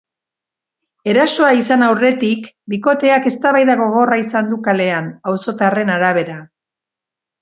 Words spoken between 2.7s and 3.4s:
bikoteak